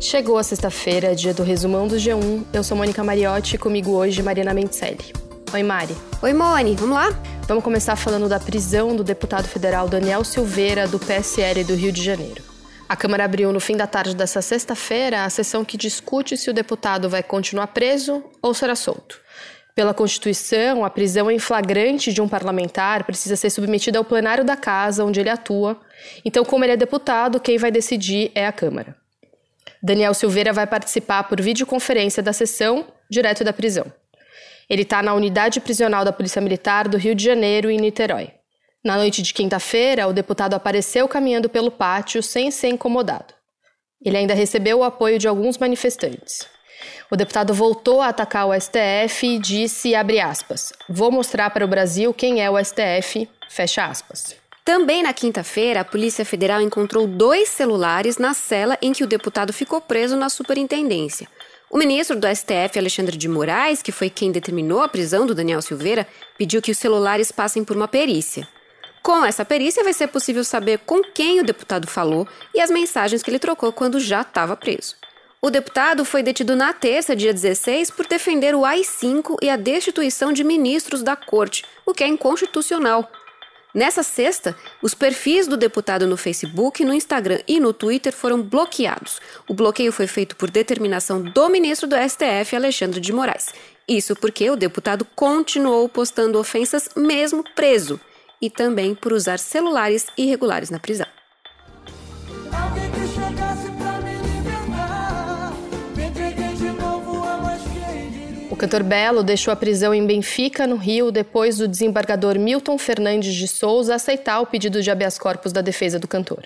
Chegou 0.00 0.38
a 0.38 0.44
sexta-feira, 0.44 1.12
dia 1.12 1.34
do 1.34 1.42
resumão 1.42 1.88
do 1.88 1.96
G1. 1.96 2.44
Eu 2.52 2.62
sou 2.62 2.76
Mônica 2.76 3.02
Mariotti 3.02 3.56
e 3.56 3.58
comigo 3.58 3.90
hoje 3.90 4.22
Mariana 4.22 4.54
Mentelli. 4.54 5.12
Oi, 5.52 5.62
Mari. 5.64 5.96
Oi, 6.22 6.32
Moni. 6.32 6.76
Vamos 6.76 6.94
lá? 6.94 7.08
Vamos 7.48 7.64
começar 7.64 7.96
falando 7.96 8.28
da 8.28 8.38
prisão 8.38 8.94
do 8.94 9.02
deputado 9.02 9.48
federal 9.48 9.88
Daniel 9.88 10.22
Silveira, 10.22 10.86
do 10.86 11.00
PSL 11.00 11.64
do 11.64 11.74
Rio 11.74 11.90
de 11.90 12.00
Janeiro. 12.00 12.44
A 12.88 12.94
Câmara 12.94 13.24
abriu 13.24 13.52
no 13.52 13.58
fim 13.58 13.76
da 13.76 13.88
tarde 13.88 14.14
dessa 14.14 14.40
sexta-feira 14.40 15.24
a 15.24 15.30
sessão 15.30 15.64
que 15.64 15.76
discute 15.76 16.36
se 16.36 16.48
o 16.48 16.54
deputado 16.54 17.08
vai 17.08 17.24
continuar 17.24 17.66
preso 17.66 18.22
ou 18.40 18.54
será 18.54 18.76
solto. 18.76 19.20
Pela 19.74 19.92
Constituição, 19.92 20.84
a 20.84 20.90
prisão 20.90 21.28
em 21.28 21.40
flagrante 21.40 22.12
de 22.12 22.22
um 22.22 22.28
parlamentar 22.28 23.02
precisa 23.02 23.34
ser 23.34 23.50
submetida 23.50 23.98
ao 23.98 24.04
plenário 24.04 24.44
da 24.44 24.56
casa 24.56 25.04
onde 25.04 25.18
ele 25.18 25.28
atua. 25.28 25.76
Então, 26.24 26.44
como 26.44 26.64
ele 26.64 26.74
é 26.74 26.76
deputado, 26.76 27.40
quem 27.40 27.58
vai 27.58 27.72
decidir 27.72 28.30
é 28.32 28.46
a 28.46 28.52
Câmara. 28.52 28.96
Daniel 29.82 30.14
Silveira 30.14 30.52
vai 30.52 30.66
participar 30.66 31.24
por 31.24 31.40
videoconferência 31.40 32.22
da 32.22 32.32
sessão, 32.32 32.86
direto 33.10 33.44
da 33.44 33.52
prisão. 33.52 33.86
Ele 34.68 34.82
está 34.82 35.02
na 35.02 35.14
unidade 35.14 35.60
prisional 35.60 36.04
da 36.04 36.12
Polícia 36.12 36.42
Militar 36.42 36.88
do 36.88 36.98
Rio 36.98 37.14
de 37.14 37.24
Janeiro, 37.24 37.70
em 37.70 37.78
Niterói. 37.78 38.32
Na 38.84 38.96
noite 38.96 39.22
de 39.22 39.32
quinta-feira, 39.32 40.06
o 40.06 40.12
deputado 40.12 40.54
apareceu 40.54 41.08
caminhando 41.08 41.48
pelo 41.48 41.70
pátio 41.70 42.22
sem 42.22 42.50
ser 42.50 42.68
incomodado. 42.68 43.34
Ele 44.04 44.16
ainda 44.16 44.34
recebeu 44.34 44.78
o 44.78 44.84
apoio 44.84 45.18
de 45.18 45.26
alguns 45.26 45.58
manifestantes. 45.58 46.46
O 47.10 47.16
deputado 47.16 47.52
voltou 47.52 48.00
a 48.00 48.08
atacar 48.08 48.46
o 48.46 48.54
STF 48.54 49.26
e 49.26 49.38
disse, 49.38 49.94
aspas, 49.94 50.72
vou 50.88 51.10
mostrar 51.10 51.50
para 51.50 51.64
o 51.64 51.68
Brasil 51.68 52.14
quem 52.14 52.42
é 52.42 52.50
o 52.50 52.62
STF, 52.62 53.28
fecha 53.48 53.84
aspas. 53.84 54.36
Também 54.68 55.02
na 55.02 55.14
quinta-feira, 55.14 55.80
a 55.80 55.84
Polícia 55.84 56.26
Federal 56.26 56.60
encontrou 56.60 57.06
dois 57.06 57.48
celulares 57.48 58.18
na 58.18 58.34
cela 58.34 58.76
em 58.82 58.92
que 58.92 59.02
o 59.02 59.06
deputado 59.06 59.50
ficou 59.50 59.80
preso 59.80 60.14
na 60.14 60.28
superintendência. 60.28 61.26
O 61.70 61.78
ministro 61.78 62.14
do 62.14 62.26
STF, 62.26 62.78
Alexandre 62.78 63.16
de 63.16 63.28
Moraes, 63.30 63.80
que 63.80 63.90
foi 63.90 64.10
quem 64.10 64.30
determinou 64.30 64.82
a 64.82 64.88
prisão 64.88 65.24
do 65.24 65.34
Daniel 65.34 65.62
Silveira, 65.62 66.06
pediu 66.36 66.60
que 66.60 66.70
os 66.70 66.76
celulares 66.76 67.32
passem 67.32 67.64
por 67.64 67.78
uma 67.78 67.88
perícia. 67.88 68.46
Com 69.02 69.24
essa 69.24 69.42
perícia, 69.42 69.82
vai 69.82 69.94
ser 69.94 70.08
possível 70.08 70.44
saber 70.44 70.80
com 70.80 71.02
quem 71.02 71.40
o 71.40 71.44
deputado 71.44 71.86
falou 71.86 72.28
e 72.54 72.60
as 72.60 72.70
mensagens 72.70 73.22
que 73.22 73.30
ele 73.30 73.38
trocou 73.38 73.72
quando 73.72 73.98
já 73.98 74.20
estava 74.20 74.54
preso. 74.54 74.96
O 75.40 75.48
deputado 75.48 76.04
foi 76.04 76.22
detido 76.22 76.54
na 76.54 76.74
terça, 76.74 77.16
dia 77.16 77.32
16, 77.32 77.90
por 77.90 78.06
defender 78.06 78.54
o 78.54 78.66
AI-5 78.66 79.38
e 79.40 79.48
a 79.48 79.56
destituição 79.56 80.30
de 80.30 80.44
ministros 80.44 81.02
da 81.02 81.16
corte, 81.16 81.64
o 81.86 81.94
que 81.94 82.04
é 82.04 82.06
inconstitucional. 82.06 83.10
Nessa 83.74 84.02
sexta, 84.02 84.56
os 84.82 84.94
perfis 84.94 85.46
do 85.46 85.56
deputado 85.56 86.06
no 86.06 86.16
Facebook, 86.16 86.84
no 86.84 86.94
Instagram 86.94 87.40
e 87.46 87.60
no 87.60 87.72
Twitter 87.72 88.12
foram 88.12 88.42
bloqueados. 88.42 89.20
O 89.46 89.54
bloqueio 89.54 89.92
foi 89.92 90.06
feito 90.06 90.36
por 90.36 90.50
determinação 90.50 91.20
do 91.20 91.48
ministro 91.48 91.86
do 91.86 91.96
STF, 91.96 92.56
Alexandre 92.56 92.98
de 92.98 93.12
Moraes. 93.12 93.52
Isso 93.86 94.16
porque 94.16 94.48
o 94.50 94.56
deputado 94.56 95.06
continuou 95.14 95.88
postando 95.88 96.38
ofensas 96.38 96.88
mesmo 96.96 97.44
preso 97.54 98.00
e 98.40 98.48
também 98.48 98.94
por 98.94 99.12
usar 99.12 99.38
celulares 99.38 100.06
irregulares 100.16 100.70
na 100.70 100.78
prisão. 100.78 101.06
Cantor 108.58 108.82
Belo 108.82 109.22
deixou 109.22 109.52
a 109.52 109.56
prisão 109.56 109.94
em 109.94 110.04
Benfica, 110.04 110.66
no 110.66 110.76
Rio, 110.76 111.12
depois 111.12 111.58
do 111.58 111.68
desembargador 111.68 112.38
Milton 112.38 112.76
Fernandes 112.76 113.32
de 113.32 113.46
Souza 113.46 113.94
aceitar 113.94 114.40
o 114.40 114.46
pedido 114.46 114.82
de 114.82 114.90
habeas 114.90 115.16
corpus 115.16 115.52
da 115.52 115.60
defesa 115.60 115.98
do 115.98 116.08
cantor. 116.08 116.42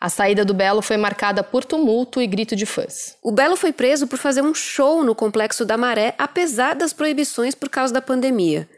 A 0.00 0.08
saída 0.08 0.44
do 0.44 0.54
Belo 0.54 0.80
foi 0.80 0.96
marcada 0.96 1.42
por 1.42 1.64
tumulto 1.64 2.22
e 2.22 2.26
grito 2.26 2.56
de 2.56 2.64
fãs. 2.64 3.16
O 3.22 3.30
Belo 3.30 3.56
foi 3.56 3.72
preso 3.72 4.06
por 4.06 4.18
fazer 4.18 4.42
um 4.42 4.54
show 4.54 5.04
no 5.04 5.14
Complexo 5.14 5.64
da 5.64 5.76
Maré, 5.76 6.14
apesar 6.16 6.74
das 6.74 6.92
proibições 6.92 7.54
por 7.54 7.68
causa 7.68 7.92
da 7.92 8.00
pandemia. 8.00 8.68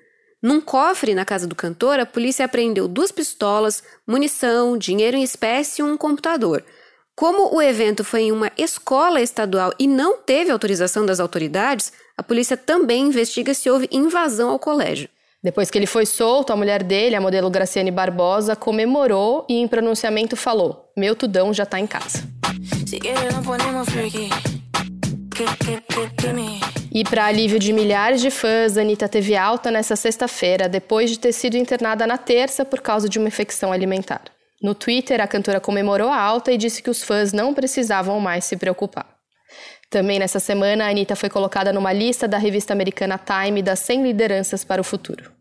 Num 0.42 0.60
cofre 0.60 1.14
na 1.14 1.25
casa 1.25 1.46
do 1.46 1.54
cantor, 1.54 2.00
a 2.00 2.06
polícia 2.06 2.44
apreendeu 2.44 2.88
duas 2.88 3.12
pistolas, 3.12 3.82
munição, 4.06 4.76
dinheiro 4.76 5.16
em 5.16 5.22
espécie 5.22 5.82
e 5.82 5.84
um 5.84 5.96
computador. 5.96 6.64
Como 7.14 7.54
o 7.54 7.60
evento 7.60 8.02
foi 8.02 8.22
em 8.22 8.32
uma 8.32 8.50
escola 8.56 9.20
estadual 9.20 9.75
e 9.78 9.86
não 9.86 10.16
teve 10.16 10.50
autorização 10.50 11.04
das 11.04 11.20
autoridades, 11.20 11.92
a 12.20 12.22
polícia 12.22 12.54
também 12.54 13.06
investiga 13.06 13.54
se 13.54 13.70
houve 13.70 13.88
invasão 13.91 14.50
ao 14.50 14.58
colégio. 14.58 15.08
Depois 15.42 15.70
que 15.70 15.78
ele 15.78 15.86
foi 15.86 16.04
solto, 16.04 16.53
a 16.53 16.56
mulher 16.56 16.82
dele, 16.82 17.16
a 17.16 17.20
modelo 17.20 17.48
Graciane 17.48 17.91
Barbosa, 17.91 18.54
comemorou 18.54 19.47
e 19.48 19.54
em 19.54 19.66
pronunciamento 19.66 20.36
falou: 20.36 20.92
Meu 20.94 21.16
tudão 21.16 21.54
já 21.54 21.64
tá 21.64 21.81
em 21.81 21.86
casa. 21.86 22.28
E 26.92 27.04
para 27.04 27.25
alívio 27.25 27.58
de 27.58 27.72
milhares 27.72 28.20
de 28.20 28.31
fãs, 28.31 28.76
a 28.76 28.82
Anitta 28.82 29.08
teve 29.08 29.34
alta 29.34 29.70
nessa 29.70 29.97
sexta-feira, 29.97 30.69
depois 30.69 31.08
de 31.08 31.19
ter 31.19 31.32
sido 31.32 31.56
internada 31.56 32.06
na 32.06 32.19
terça 32.19 32.66
por 32.66 32.82
causa 32.82 33.08
de 33.08 33.19
uma 33.19 33.28
infecção 33.28 33.72
alimentar. 33.72 34.25
No 34.62 34.75
Twitter, 34.75 35.22
a 35.22 35.26
cantora 35.26 35.58
comemorou 35.58 36.10
a 36.10 36.20
alta 36.20 36.52
e 36.52 36.58
disse 36.58 36.82
que 36.82 36.91
os 36.91 37.02
fãs 37.02 37.32
não 37.32 37.54
precisavam 37.54 38.20
mais 38.20 38.44
se 38.44 38.58
preocupar. 38.58 39.09
Também 39.90 40.20
nessa 40.20 40.38
semana, 40.38 40.84
a 40.84 40.88
Anitta 40.88 41.16
foi 41.16 41.28
colocada 41.28 41.72
numa 41.72 41.92
lista 41.92 42.28
da 42.28 42.38
revista 42.38 42.72
americana 42.72 43.18
Time 43.18 43.60
das 43.60 43.80
100 43.80 44.04
lideranças 44.04 44.62
para 44.62 44.80
o 44.80 44.84
futuro. 44.84 45.32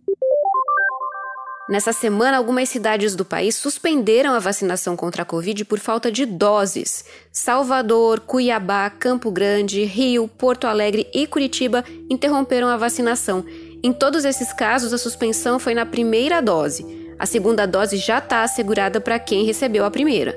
Nessa 1.69 1.93
semana, 1.93 2.37
algumas 2.37 2.67
cidades 2.67 3.15
do 3.15 3.23
país 3.23 3.53
suspenderam 3.53 4.33
a 4.33 4.39
vacinação 4.39 4.95
contra 4.95 5.21
a 5.21 5.25
Covid 5.25 5.65
por 5.65 5.77
falta 5.77 6.11
de 6.11 6.25
doses. 6.25 7.05
Salvador, 7.31 8.21
Cuiabá, 8.21 8.89
Campo 8.89 9.29
Grande, 9.29 9.83
Rio, 9.83 10.27
Porto 10.27 10.65
Alegre 10.65 11.07
e 11.13 11.27
Curitiba 11.27 11.85
interromperam 12.09 12.69
a 12.69 12.75
vacinação. 12.75 13.45
Em 13.83 13.93
todos 13.93 14.25
esses 14.25 14.51
casos, 14.51 14.93
a 14.93 14.97
suspensão 14.97 15.59
foi 15.59 15.75
na 15.75 15.85
primeira 15.85 16.41
dose. 16.41 16.83
A 17.19 17.27
segunda 17.27 17.67
dose 17.67 17.97
já 17.97 18.17
está 18.17 18.41
assegurada 18.41 18.99
para 18.99 19.19
quem 19.19 19.45
recebeu 19.45 19.85
a 19.85 19.91
primeira. 19.91 20.35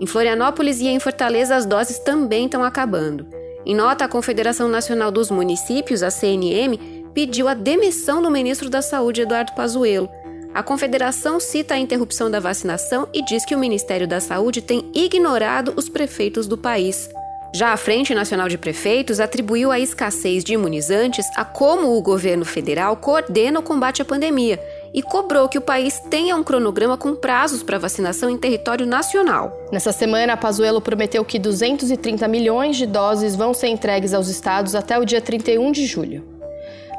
Em 0.00 0.06
Florianópolis 0.06 0.80
e 0.80 0.88
em 0.88 0.98
Fortaleza, 0.98 1.54
as 1.54 1.66
doses 1.66 1.98
também 1.98 2.46
estão 2.46 2.64
acabando. 2.64 3.39
Em 3.64 3.74
nota, 3.74 4.04
a 4.04 4.08
Confederação 4.08 4.68
Nacional 4.68 5.10
dos 5.10 5.30
Municípios, 5.30 6.02
a 6.02 6.10
CNM, 6.10 6.78
pediu 7.12 7.46
a 7.46 7.54
demissão 7.54 8.22
do 8.22 8.30
ministro 8.30 8.70
da 8.70 8.80
Saúde, 8.80 9.22
Eduardo 9.22 9.52
Pazuello. 9.52 10.08
A 10.54 10.62
confederação 10.62 11.38
cita 11.38 11.74
a 11.74 11.78
interrupção 11.78 12.30
da 12.30 12.40
vacinação 12.40 13.06
e 13.12 13.22
diz 13.24 13.44
que 13.44 13.54
o 13.54 13.58
Ministério 13.58 14.08
da 14.08 14.18
Saúde 14.18 14.62
tem 14.62 14.90
ignorado 14.94 15.74
os 15.76 15.88
prefeitos 15.88 16.46
do 16.46 16.56
país. 16.56 17.08
Já 17.54 17.72
a 17.72 17.76
Frente 17.76 18.14
Nacional 18.14 18.48
de 18.48 18.56
Prefeitos 18.56 19.20
atribuiu 19.20 19.70
a 19.70 19.78
escassez 19.78 20.42
de 20.42 20.54
imunizantes 20.54 21.26
a 21.36 21.44
como 21.44 21.96
o 21.96 22.02
governo 22.02 22.44
federal 22.44 22.96
coordena 22.96 23.60
o 23.60 23.62
combate 23.62 24.00
à 24.00 24.04
pandemia 24.04 24.58
e 24.92 25.02
cobrou 25.02 25.48
que 25.48 25.58
o 25.58 25.62
país 25.62 26.00
tenha 26.10 26.36
um 26.36 26.42
cronograma 26.42 26.96
com 26.96 27.14
prazos 27.14 27.62
para 27.62 27.78
vacinação 27.78 28.28
em 28.28 28.36
território 28.36 28.86
nacional. 28.86 29.56
Nessa 29.70 29.92
semana, 29.92 30.32
a 30.32 30.36
Pazuello 30.36 30.80
prometeu 30.80 31.24
que 31.24 31.38
230 31.38 32.26
milhões 32.28 32.76
de 32.76 32.86
doses 32.86 33.36
vão 33.36 33.54
ser 33.54 33.68
entregues 33.68 34.14
aos 34.14 34.28
estados 34.28 34.74
até 34.74 34.98
o 34.98 35.04
dia 35.04 35.20
31 35.20 35.70
de 35.72 35.86
julho. 35.86 36.24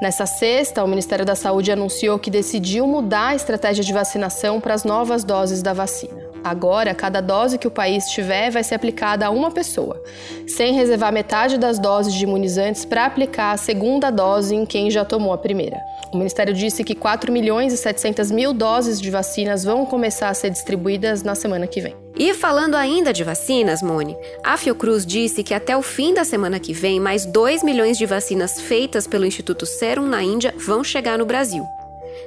Nessa 0.01 0.25
sexta, 0.25 0.83
o 0.83 0.87
Ministério 0.87 1.25
da 1.25 1.35
Saúde 1.35 1.71
anunciou 1.71 2.17
que 2.17 2.31
decidiu 2.31 2.87
mudar 2.87 3.27
a 3.27 3.35
estratégia 3.35 3.83
de 3.83 3.93
vacinação 3.93 4.59
para 4.59 4.73
as 4.73 4.83
novas 4.83 5.23
doses 5.23 5.61
da 5.61 5.73
vacina. 5.73 6.20
Agora, 6.43 6.95
cada 6.95 7.21
dose 7.21 7.57
que 7.57 7.67
o 7.67 7.71
país 7.71 8.05
tiver 8.05 8.49
vai 8.49 8.63
ser 8.63 8.75
aplicada 8.75 9.25
a 9.25 9.29
uma 9.29 9.51
pessoa, 9.51 10.01
sem 10.47 10.73
reservar 10.73 11.13
metade 11.13 11.57
das 11.57 11.77
doses 11.77 12.13
de 12.13 12.23
imunizantes 12.23 12.83
para 12.83 13.05
aplicar 13.05 13.51
a 13.51 13.57
segunda 13.57 14.09
dose 14.09 14.55
em 14.55 14.65
quem 14.65 14.89
já 14.89 15.05
tomou 15.05 15.33
a 15.33 15.37
primeira. 15.37 15.79
O 16.11 16.17
Ministério 16.17 16.53
disse 16.53 16.83
que 16.83 16.95
4 16.95 17.31
milhões 17.31 17.71
e 17.71 17.77
700 17.77 18.31
mil 18.31 18.53
doses 18.53 18.99
de 18.99 19.09
vacinas 19.09 19.63
vão 19.63 19.85
começar 19.85 20.29
a 20.29 20.33
ser 20.33 20.49
distribuídas 20.49 21.23
na 21.23 21.35
semana 21.35 21.67
que 21.67 21.79
vem. 21.79 21.95
E 22.17 22.33
falando 22.33 22.75
ainda 22.75 23.13
de 23.13 23.23
vacinas, 23.23 23.81
Mone, 23.81 24.17
a 24.43 24.57
Fiocruz 24.57 25.05
disse 25.05 25.43
que 25.43 25.53
até 25.53 25.75
o 25.77 25.81
fim 25.81 26.13
da 26.13 26.25
semana 26.25 26.59
que 26.59 26.73
vem, 26.73 26.99
mais 26.99 27.25
2 27.25 27.63
milhões 27.63 27.97
de 27.97 28.05
vacinas 28.05 28.59
feitas 28.59 29.07
pelo 29.07 29.25
Instituto 29.25 29.65
Serum 29.65 30.05
na 30.05 30.21
Índia 30.21 30.53
vão 30.57 30.83
chegar 30.83 31.17
no 31.17 31.25
Brasil. 31.25 31.65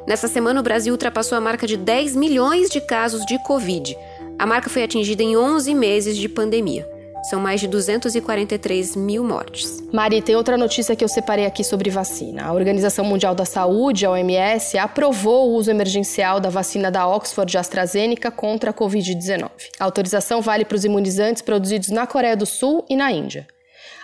Nessa 0.07 0.29
semana, 0.29 0.61
o 0.61 0.63
Brasil 0.63 0.93
ultrapassou 0.93 1.37
a 1.37 1.41
marca 1.41 1.67
de 1.67 1.79
10 1.79 2.15
milhões 2.15 2.69
de 2.69 2.81
casos 2.81 3.25
de 3.25 3.39
Covid. 3.39 3.97
A 4.39 4.45
marca 4.45 4.69
foi 4.69 4.83
atingida 4.83 5.23
em 5.23 5.35
11 5.35 5.75
meses 5.75 6.17
de 6.19 6.29
pandemia. 6.29 6.87
São 7.31 7.41
mais 7.41 7.59
de 7.59 7.67
243 7.67 8.97
mil 8.97 9.25
mortes. 9.25 9.83
Mari, 9.91 10.21
tem 10.21 10.37
outra 10.37 10.59
notícia 10.59 10.95
que 10.95 11.03
eu 11.03 11.09
separei 11.09 11.47
aqui 11.47 11.65
sobre 11.65 11.89
vacina. 11.89 12.45
A 12.45 12.53
Organização 12.53 13.03
Mundial 13.03 13.35
da 13.35 13.47
Saúde, 13.47 14.05
a 14.05 14.11
OMS, 14.11 14.77
aprovou 14.77 15.49
o 15.49 15.55
uso 15.55 15.71
emergencial 15.71 16.39
da 16.39 16.51
vacina 16.51 16.91
da 16.91 17.09
Oxford 17.09 17.57
AstraZeneca 17.57 18.31
contra 18.31 18.73
a 18.73 18.75
Covid-19. 18.75 19.49
A 19.81 19.85
autorização 19.85 20.43
vale 20.43 20.67
para 20.67 20.77
os 20.77 20.85
imunizantes 20.85 21.41
produzidos 21.41 21.89
na 21.89 22.07
Coreia 22.07 22.37
do 22.37 22.45
Sul 22.45 22.85
e 22.91 22.97
na 22.97 23.11
Índia. 23.11 23.47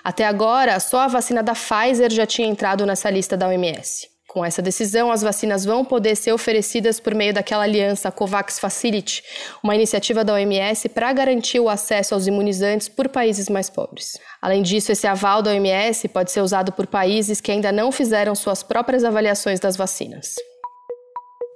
Até 0.03 0.25
agora, 0.25 0.81
só 0.81 1.01
a 1.01 1.09
vacina 1.09 1.43
da 1.43 1.53
Pfizer 1.53 2.11
já 2.11 2.25
tinha 2.25 2.49
entrado 2.49 2.87
nessa 2.87 3.11
lista 3.11 3.37
da 3.37 3.49
OMS. 3.49 4.09
Com 4.31 4.45
essa 4.45 4.63
decisão, 4.63 5.11
as 5.11 5.23
vacinas 5.23 5.65
vão 5.65 5.85
poder 5.85 6.15
ser 6.15 6.33
oferecidas 6.33 7.01
por 7.01 7.17
meio 7.17 7.35
daquela 7.35 7.65
aliança 7.65 8.13
COVAX 8.13 8.61
Facility, 8.61 9.25
uma 9.61 9.75
iniciativa 9.75 10.23
da 10.23 10.35
OMS 10.35 10.89
para 10.89 11.13
garantir 11.13 11.59
o 11.59 11.69
acesso 11.69 12.15
aos 12.15 12.29
imunizantes 12.29 12.89
por 12.89 13.09
países 13.09 13.49
mais 13.49 13.69
pobres. 13.69 14.17
Além 14.41 14.63
disso, 14.63 14.93
esse 14.93 15.05
aval 15.05 15.43
da 15.43 15.51
OMS 15.51 16.07
pode 16.07 16.31
ser 16.31 16.43
usado 16.43 16.71
por 16.71 16.87
países 16.87 17.41
que 17.41 17.51
ainda 17.51 17.73
não 17.73 17.91
fizeram 17.91 18.33
suas 18.37 18.63
próprias 18.63 19.03
avaliações 19.03 19.59
das 19.59 19.77
vacinas. 19.77 20.37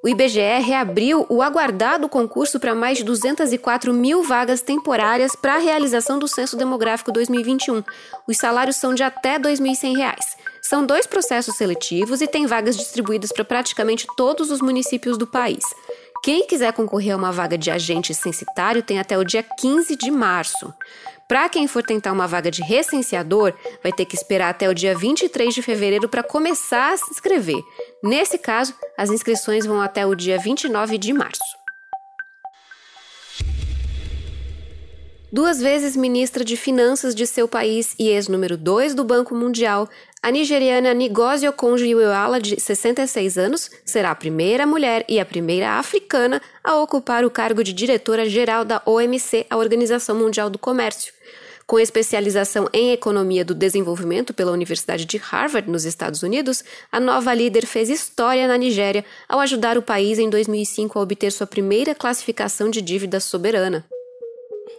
O 0.03 0.09
IBGE 0.09 0.59
reabriu 0.61 1.25
o 1.31 1.43
aguardado 1.43 2.09
concurso 2.09 2.59
para 2.59 2.75
mais 2.75 2.99
de 2.99 3.05
204 3.05 3.95
mil 3.95 4.25
vagas 4.25 4.61
temporárias 4.61 5.37
para 5.37 5.55
a 5.55 5.59
realização 5.59 6.19
do 6.19 6.27
Censo 6.27 6.57
Demográfico 6.57 7.13
2021. 7.13 7.85
Os 8.27 8.37
salários 8.37 8.75
são 8.75 8.93
de 8.93 9.05
até 9.05 9.35
R$ 9.35 9.45
2.100. 9.45 10.17
São 10.67 10.87
dois 10.87 11.07
processos 11.07 11.57
seletivos 11.57 12.23
e 12.23 12.27
tem 12.27 12.47
vagas 12.47 12.75
distribuídas 12.75 13.31
para 13.31 13.45
praticamente 13.45 14.07
todos 14.17 14.51
os 14.51 14.63
municípios 14.63 15.19
do 15.19 15.27
país. 15.27 15.63
Quem 16.23 16.47
quiser 16.47 16.73
concorrer 16.73 17.13
a 17.13 17.19
uma 17.19 17.31
vaga 17.31 17.59
de 17.59 17.71
agente 17.71 18.15
censitário 18.15 18.83
tem 18.83 18.99
até 18.99 19.19
o 19.19 19.25
dia 19.25 19.43
15 19.43 19.95
de 19.95 20.11
março. 20.11 20.73
Para 21.29 21.51
quem 21.51 21.69
for 21.69 21.83
tentar 21.83 22.13
uma 22.13 22.27
vaga 22.27 22.51
de 22.51 22.63
recenseador, 22.63 23.53
vai 23.83 23.93
ter 23.93 24.07
que 24.07 24.17
esperar 24.17 24.49
até 24.49 24.67
o 24.67 24.75
dia 24.75 24.97
23 24.97 25.53
de 25.53 25.61
fevereiro 25.61 26.09
para 26.09 26.23
começar 26.23 26.95
a 26.95 26.97
se 26.97 27.11
inscrever. 27.11 27.63
Nesse 28.03 28.39
caso, 28.39 28.75
as 28.97 29.11
inscrições 29.11 29.67
vão 29.67 29.83
até 29.83 30.07
o 30.07 30.15
dia 30.15 30.39
29 30.39 30.97
de 30.97 31.13
março. 31.13 31.65
Duas 35.35 35.61
vezes 35.61 35.97
ministra 35.97 36.45
de 36.45 36.57
Finanças 36.57 37.13
de 37.13 37.27
seu 37.27 37.49
país 37.49 37.93
e 37.99 38.07
ex-número 38.07 38.57
2 38.57 38.95
do 38.95 39.03
Banco 39.03 39.35
Mundial, 39.35 39.89
a 40.25 40.31
nigeriana 40.31 40.95
Ngozi 40.95 41.47
Okonjo-Iweala, 41.47 42.41
de 42.41 42.59
66 42.59 43.37
anos, 43.37 43.71
será 43.85 44.11
a 44.11 44.15
primeira 44.15 44.67
mulher 44.67 45.05
e 45.07 45.21
a 45.21 45.25
primeira 45.25 45.73
africana 45.73 46.41
a 46.65 46.77
ocupar 46.77 47.27
o 47.27 47.31
cargo 47.31 47.63
de 47.63 47.75
diretora-geral 47.75 48.65
da 48.65 48.81
OMC, 48.87 49.45
a 49.51 49.59
Organização 49.59 50.17
Mundial 50.17 50.49
do 50.49 50.59
Comércio. 50.59 51.13
Com 51.67 51.79
especialização 51.79 52.67
em 52.73 52.93
Economia 52.93 53.45
do 53.45 53.55
Desenvolvimento 53.55 54.33
pela 54.33 54.51
Universidade 54.51 55.05
de 55.05 55.19
Harvard, 55.19 55.71
nos 55.71 55.85
Estados 55.85 56.23
Unidos, 56.23 56.65
a 56.91 56.99
nova 56.99 57.35
líder 57.35 57.67
fez 57.67 57.91
história 57.91 58.49
na 58.49 58.57
Nigéria 58.57 59.05
ao 59.29 59.41
ajudar 59.41 59.77
o 59.77 59.83
país 59.83 60.19
em 60.19 60.31
2005 60.31 60.99
a 60.99 61.03
obter 61.03 61.33
sua 61.33 61.47
primeira 61.47 61.95
classificação 61.95 62.71
de 62.71 62.81
dívida 62.81 63.21
soberana. 63.21 63.85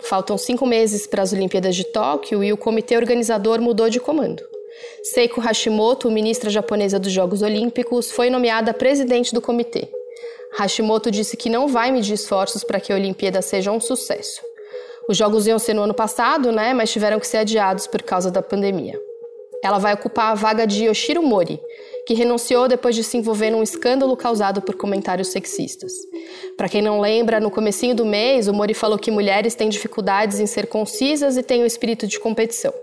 Faltam 0.09 0.39
cinco 0.39 0.65
meses 0.65 1.05
para 1.05 1.21
as 1.21 1.33
Olimpíadas 1.33 1.75
de 1.75 1.83
Tóquio 1.83 2.43
e 2.43 2.51
o 2.51 2.57
comitê 2.57 2.97
organizador 2.97 3.61
mudou 3.61 3.91
de 3.91 3.99
comando. 3.99 4.54
Seiko 5.03 5.41
Hashimoto, 5.41 6.09
ministra 6.09 6.49
japonesa 6.49 6.99
dos 6.99 7.11
Jogos 7.11 7.41
Olímpicos, 7.41 8.11
foi 8.11 8.29
nomeada 8.29 8.73
presidente 8.73 9.33
do 9.33 9.41
comitê. 9.41 9.87
Hashimoto 10.57 11.11
disse 11.11 11.35
que 11.35 11.49
não 11.49 11.67
vai 11.67 11.91
medir 11.91 12.13
esforços 12.13 12.63
para 12.63 12.79
que 12.79 12.91
a 12.91 12.95
Olimpíada 12.95 13.41
seja 13.41 13.71
um 13.71 13.79
sucesso. 13.79 14.41
Os 15.07 15.17
jogos 15.17 15.45
iam 15.45 15.59
ser 15.59 15.73
no 15.73 15.83
ano 15.83 15.93
passado, 15.93 16.51
né, 16.51 16.73
mas 16.73 16.91
tiveram 16.91 17.19
que 17.19 17.27
ser 17.27 17.37
adiados 17.37 17.85
por 17.85 18.01
causa 18.01 18.31
da 18.31 18.41
pandemia. 18.41 18.99
Ela 19.63 19.77
vai 19.77 19.93
ocupar 19.93 20.31
a 20.31 20.35
vaga 20.35 20.65
de 20.65 20.85
Yoshiro 20.85 21.21
Mori, 21.21 21.59
que 22.05 22.13
renunciou 22.13 22.67
depois 22.67 22.95
de 22.95 23.03
se 23.03 23.17
envolver 23.17 23.49
num 23.49 23.63
escândalo 23.63 24.15
causado 24.15 24.61
por 24.61 24.75
comentários 24.75 25.29
sexistas. 25.29 25.93
Para 26.55 26.69
quem 26.69 26.81
não 26.81 27.01
lembra, 27.01 27.39
no 27.39 27.51
comecinho 27.51 27.95
do 27.95 28.05
mês, 28.05 28.47
o 28.47 28.53
Mori 28.53 28.73
falou 28.73 28.97
que 28.97 29.11
mulheres 29.11 29.55
têm 29.55 29.69
dificuldades 29.69 30.39
em 30.39 30.45
ser 30.45 30.67
concisas 30.67 31.35
e 31.35 31.43
têm 31.43 31.63
o 31.63 31.65
espírito 31.65 32.07
de 32.07 32.19
competição. 32.19 32.73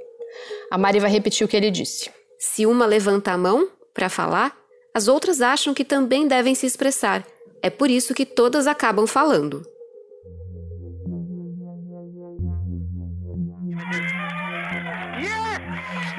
A 0.73 0.79
Mari 0.79 1.01
vai 1.01 1.11
repetir 1.11 1.45
o 1.45 1.49
que 1.49 1.55
ele 1.55 1.71
disse. 1.71 2.11
Se 2.39 2.65
uma 2.65 2.87
levanta 2.87 3.31
a 3.31 3.37
mão 3.37 3.69
para 3.93 4.09
falar, 4.09 4.57
as 4.95 5.07
outras 5.07 5.43
acham 5.43 5.75
que 5.75 5.85
também 5.85 6.27
devem 6.27 6.55
se 6.55 6.65
expressar. 6.65 7.27
É 7.61 7.69
por 7.69 7.91
isso 7.91 8.15
que 8.15 8.25
todas 8.25 8.67
acabam 8.67 9.07
falando. 9.07 9.67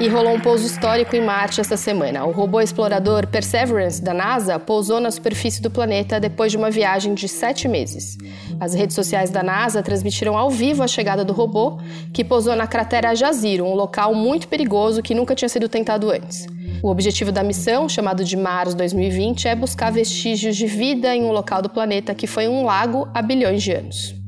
E 0.04 0.08
rolou 0.10 0.34
um 0.34 0.40
pouso 0.42 0.66
histórico 0.66 1.16
em 1.16 1.22
Marte 1.22 1.62
esta 1.62 1.78
semana. 1.78 2.26
O 2.26 2.32
robô 2.32 2.60
explorador 2.60 3.26
Perseverance 3.26 4.04
da 4.04 4.14
NASA 4.14 4.60
pousou 4.60 5.00
na 5.00 5.10
superfície 5.10 5.62
do 5.62 5.72
planeta 5.72 6.20
depois 6.20 6.52
de 6.52 6.58
uma 6.58 6.70
viagem 6.70 7.14
de 7.14 7.26
sete 7.30 7.70
meses. 7.70 8.18
As 8.60 8.74
redes 8.74 8.98
sociais 8.98 9.30
da 9.30 9.42
NASA 9.42 9.82
transmitiram 9.82 10.38
ao 10.38 10.50
vivo 10.50 10.84
a 10.84 10.90
chegada 10.90 11.24
do 11.24 11.32
robô, 11.32 11.78
que 12.12 12.22
pousou 12.22 12.54
na 12.54 12.68
cratera 12.68 13.16
Jaziro, 13.16 13.64
um 13.64 13.76
local 13.76 14.14
muito 14.14 14.50
perigoso 14.50 15.02
que 15.02 15.16
nunca 15.16 15.36
tinha 15.36 15.48
sido 15.48 15.70
tentado 15.70 16.12
antes. 16.12 16.48
O 16.84 16.90
objetivo 16.90 17.32
da 17.32 17.42
missão, 17.42 17.88
chamado 17.88 18.26
de 18.26 18.36
Mars 18.36 18.74
2020, 18.74 19.48
é 19.48 19.56
buscar 19.56 19.90
vestígios 19.90 20.58
de 20.58 20.68
vida 20.68 21.16
em 21.16 21.24
um 21.24 21.32
local 21.32 21.62
do 21.62 21.70
planeta 21.70 22.14
que 22.14 22.28
foi 22.28 22.46
um 22.50 22.66
lago 22.66 23.08
há 23.14 23.22
bilhões 23.22 23.64
de 23.64 23.72
anos. 23.72 24.23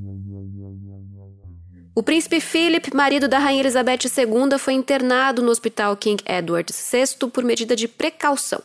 O 1.98 2.04
príncipe 2.04 2.42
Philip, 2.42 2.94
marido 2.94 3.26
da 3.26 3.40
rainha 3.40 3.62
Elizabeth 3.62 4.00
II, 4.18 4.60
foi 4.60 4.74
internado 4.74 5.42
no 5.42 5.50
hospital 5.50 5.96
King 5.96 6.22
Edward 6.26 6.74
VI 6.74 7.30
por 7.32 7.42
medida 7.42 7.74
de 7.74 7.88
precaução. 7.88 8.62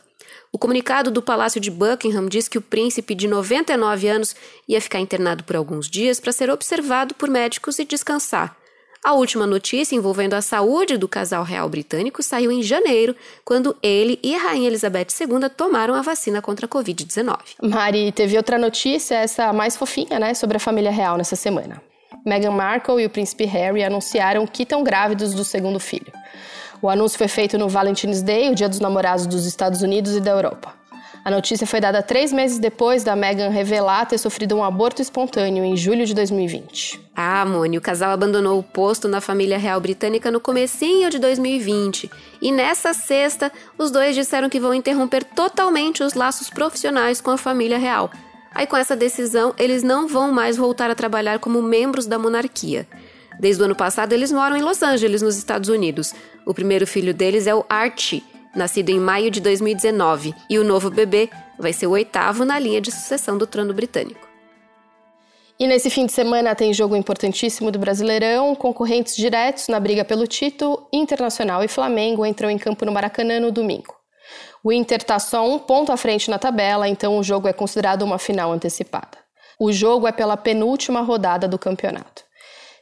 O 0.51 0.57
comunicado 0.57 1.09
do 1.09 1.21
Palácio 1.21 1.61
de 1.61 1.71
Buckingham 1.71 2.27
diz 2.27 2.49
que 2.49 2.57
o 2.57 2.61
príncipe 2.61 3.15
de 3.15 3.29
99 3.29 4.09
anos 4.09 4.35
ia 4.67 4.81
ficar 4.81 4.99
internado 4.99 5.45
por 5.45 5.55
alguns 5.55 5.89
dias 5.89 6.19
para 6.19 6.33
ser 6.33 6.49
observado 6.49 7.15
por 7.15 7.29
médicos 7.29 7.79
e 7.79 7.85
descansar. 7.85 8.53
A 9.01 9.13
última 9.13 9.47
notícia 9.47 9.95
envolvendo 9.95 10.33
a 10.33 10.41
saúde 10.41 10.97
do 10.97 11.07
casal 11.07 11.45
real 11.45 11.69
britânico 11.69 12.21
saiu 12.21 12.51
em 12.51 12.61
janeiro, 12.61 13.15
quando 13.45 13.77
ele 13.81 14.19
e 14.21 14.35
a 14.35 14.39
rainha 14.39 14.67
Elizabeth 14.67 15.07
II 15.21 15.49
tomaram 15.55 15.95
a 15.95 16.01
vacina 16.01 16.41
contra 16.41 16.65
a 16.65 16.69
Covid-19. 16.69 17.37
Mari, 17.63 18.11
teve 18.11 18.35
outra 18.35 18.59
notícia, 18.59 19.15
essa 19.15 19.53
mais 19.53 19.77
fofinha, 19.77 20.19
né, 20.19 20.33
sobre 20.33 20.57
a 20.57 20.59
família 20.59 20.91
real 20.91 21.17
nessa 21.17 21.37
semana. 21.37 21.81
Meghan 22.25 22.51
Markle 22.51 23.01
e 23.01 23.05
o 23.05 23.09
príncipe 23.09 23.45
Harry 23.45 23.83
anunciaram 23.83 24.45
que 24.45 24.63
estão 24.63 24.83
grávidos 24.83 25.33
do 25.33 25.43
segundo 25.43 25.79
filho. 25.79 26.11
O 26.81 26.89
anúncio 26.89 27.17
foi 27.17 27.27
feito 27.27 27.57
no 27.57 27.69
Valentine's 27.69 28.21
Day, 28.21 28.49
o 28.49 28.55
Dia 28.55 28.67
dos 28.67 28.79
Namorados 28.79 29.27
dos 29.27 29.45
Estados 29.45 29.81
Unidos 29.81 30.15
e 30.15 30.19
da 30.19 30.31
Europa. 30.31 30.73
A 31.23 31.29
notícia 31.29 31.67
foi 31.67 31.79
dada 31.79 32.01
três 32.01 32.33
meses 32.33 32.57
depois 32.57 33.03
da 33.03 33.15
Meghan 33.15 33.49
revelar 33.49 34.07
ter 34.07 34.17
sofrido 34.17 34.55
um 34.55 34.63
aborto 34.63 35.03
espontâneo 35.03 35.63
em 35.63 35.77
julho 35.77 36.03
de 36.03 36.15
2020. 36.15 36.99
Ah, 37.15 37.45
Moni, 37.45 37.77
o 37.77 37.81
casal 37.81 38.11
abandonou 38.11 38.57
o 38.57 38.63
posto 38.63 39.07
na 39.07 39.21
família 39.21 39.59
real 39.59 39.79
britânica 39.79 40.31
no 40.31 40.39
comecinho 40.39 41.11
de 41.11 41.19
2020. 41.19 42.09
E 42.41 42.51
nessa 42.51 42.91
sexta, 42.93 43.51
os 43.77 43.91
dois 43.91 44.15
disseram 44.15 44.49
que 44.49 44.59
vão 44.59 44.73
interromper 44.73 45.23
totalmente 45.23 46.01
os 46.01 46.15
laços 46.15 46.49
profissionais 46.49 47.21
com 47.21 47.29
a 47.29 47.37
família 47.37 47.77
real 47.77 48.09
Aí, 48.53 48.67
com 48.67 48.75
essa 48.75 48.95
decisão, 48.95 49.53
eles 49.57 49.81
não 49.81 50.07
vão 50.07 50.31
mais 50.31 50.57
voltar 50.57 50.89
a 50.89 50.95
trabalhar 50.95 51.39
como 51.39 51.61
membros 51.61 52.05
da 52.05 52.19
monarquia. 52.19 52.87
Desde 53.39 53.61
o 53.61 53.65
ano 53.65 53.75
passado, 53.75 54.13
eles 54.13 54.31
moram 54.31 54.57
em 54.57 54.61
Los 54.61 54.83
Angeles, 54.83 55.21
nos 55.21 55.37
Estados 55.37 55.69
Unidos. 55.69 56.13
O 56.45 56.53
primeiro 56.53 56.85
filho 56.85 57.13
deles 57.13 57.47
é 57.47 57.55
o 57.55 57.65
Archie, 57.69 58.23
nascido 58.55 58.89
em 58.89 58.99
maio 58.99 59.31
de 59.31 59.39
2019, 59.39 60.35
e 60.49 60.59
o 60.59 60.63
novo 60.63 60.89
bebê 60.89 61.29
vai 61.57 61.71
ser 61.71 61.87
o 61.87 61.91
oitavo 61.91 62.43
na 62.43 62.59
linha 62.59 62.81
de 62.81 62.91
sucessão 62.91 63.37
do 63.37 63.47
trono 63.47 63.73
britânico. 63.73 64.27
E 65.57 65.67
nesse 65.67 65.89
fim 65.89 66.05
de 66.07 66.11
semana 66.11 66.55
tem 66.55 66.73
jogo 66.73 66.95
importantíssimo 66.95 67.71
do 67.71 67.79
Brasileirão, 67.79 68.55
concorrentes 68.55 69.15
diretos 69.15 69.67
na 69.67 69.79
briga 69.79 70.03
pelo 70.03 70.25
título, 70.25 70.87
Internacional 70.91 71.63
e 71.63 71.67
Flamengo 71.67 72.25
entram 72.25 72.49
em 72.49 72.57
campo 72.57 72.83
no 72.83 72.91
Maracanã 72.91 73.39
no 73.39 73.51
domingo. 73.51 74.00
O 74.63 74.71
Inter 74.71 74.99
está 74.99 75.17
só 75.17 75.47
um 75.47 75.57
ponto 75.57 75.91
à 75.91 75.97
frente 75.97 76.29
na 76.29 76.37
tabela, 76.37 76.87
então 76.87 77.17
o 77.17 77.23
jogo 77.23 77.47
é 77.47 77.53
considerado 77.53 78.03
uma 78.03 78.19
final 78.19 78.51
antecipada. 78.51 79.17
O 79.59 79.71
jogo 79.71 80.07
é 80.07 80.11
pela 80.11 80.37
penúltima 80.37 81.01
rodada 81.01 81.47
do 81.47 81.57
campeonato. 81.57 82.23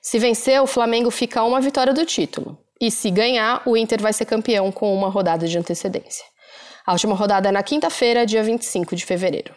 Se 0.01 0.19
vencer, 0.19 0.61
o 0.61 0.67
Flamengo 0.67 1.09
fica 1.09 1.43
uma 1.43 1.61
vitória 1.61 1.93
do 1.93 2.05
título. 2.05 2.57
E 2.81 2.91
se 2.91 3.09
ganhar, 3.09 3.61
o 3.65 3.77
Inter 3.77 4.01
vai 4.01 4.11
ser 4.11 4.25
campeão 4.25 4.71
com 4.71 4.93
uma 4.93 5.09
rodada 5.09 5.47
de 5.47 5.57
antecedência. 5.57 6.25
A 6.85 6.93
última 6.93 7.15
rodada 7.15 7.49
é 7.49 7.51
na 7.51 7.63
quinta-feira, 7.63 8.25
dia 8.25 8.43
25 8.43 8.95
de 8.95 9.05
fevereiro. 9.05 9.53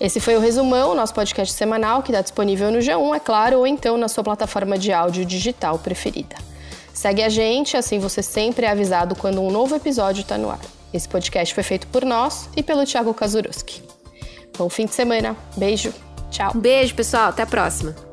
Esse 0.00 0.20
foi 0.20 0.36
o 0.36 0.40
Resumão, 0.40 0.94
nosso 0.94 1.14
podcast 1.14 1.54
semanal 1.54 2.02
que 2.02 2.10
está 2.10 2.20
disponível 2.20 2.70
no 2.70 2.78
G1, 2.78 3.16
é 3.16 3.20
claro, 3.20 3.58
ou 3.58 3.66
então 3.66 3.96
na 3.96 4.08
sua 4.08 4.22
plataforma 4.22 4.78
de 4.78 4.92
áudio 4.92 5.24
digital 5.24 5.78
preferida. 5.78 6.47
Segue 6.98 7.22
a 7.22 7.28
gente, 7.28 7.76
assim 7.76 8.00
você 8.00 8.20
sempre 8.24 8.66
é 8.66 8.70
avisado 8.70 9.14
quando 9.14 9.40
um 9.40 9.52
novo 9.52 9.72
episódio 9.76 10.22
está 10.22 10.36
no 10.36 10.50
ar. 10.50 10.58
Esse 10.92 11.08
podcast 11.08 11.54
foi 11.54 11.62
feito 11.62 11.86
por 11.86 12.04
nós 12.04 12.48
e 12.56 12.62
pelo 12.62 12.84
Thiago 12.84 13.14
Kazuruski. 13.14 13.80
Bom 14.58 14.68
fim 14.68 14.84
de 14.84 14.96
semana. 14.96 15.36
Beijo. 15.56 15.94
Tchau. 16.28 16.50
Um 16.56 16.58
beijo, 16.58 16.96
pessoal. 16.96 17.28
Até 17.28 17.44
a 17.44 17.46
próxima. 17.46 18.07